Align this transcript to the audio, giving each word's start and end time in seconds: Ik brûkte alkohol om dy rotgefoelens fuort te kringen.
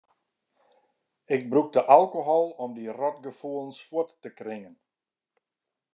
Ik 1.35 1.41
brûkte 1.51 1.81
alkohol 1.97 2.47
om 2.63 2.69
dy 2.77 2.85
rotgefoelens 2.99 3.79
fuort 3.87 4.09
te 4.21 4.29
kringen. 4.39 4.75